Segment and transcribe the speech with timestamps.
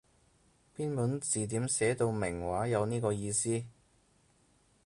[0.75, 3.63] 邊本字典寫到明話有呢個意思？